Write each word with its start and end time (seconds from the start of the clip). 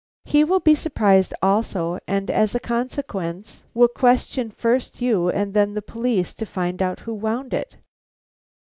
He 0.25 0.43
will 0.43 0.59
be 0.59 0.73
surprised 0.73 1.31
also, 1.43 1.99
and 2.07 2.31
as 2.31 2.55
a 2.55 2.59
consequence 2.59 3.63
will 3.75 3.87
question 3.87 4.49
first 4.49 4.99
you 4.99 5.29
and 5.29 5.53
then 5.53 5.75
the 5.75 5.81
police 5.83 6.33
to 6.33 6.45
find 6.47 6.81
out 6.81 7.01
who 7.01 7.13
wound 7.13 7.53
it. 7.53 7.77